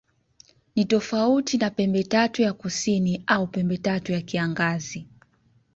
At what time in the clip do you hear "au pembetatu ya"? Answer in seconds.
3.27-4.21